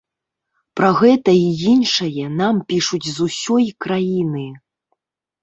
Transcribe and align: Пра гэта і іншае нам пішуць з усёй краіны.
Пра 0.79 0.87
гэта 1.01 1.31
і 1.39 1.43
іншае 1.73 2.23
нам 2.39 2.55
пішуць 2.73 3.01
з 3.05 3.13
усёй 3.27 3.69
краіны. 3.87 4.49